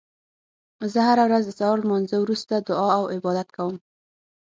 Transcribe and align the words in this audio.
زه 0.91 0.99
هره 1.07 1.23
ورځ 1.27 1.43
د 1.45 1.51
سهار 1.59 1.77
لمانځه 1.85 2.17
وروسته 2.19 2.53
دعا 2.67 2.89
او 2.99 3.03
عبادت 3.15 3.47
کوم 3.57 3.75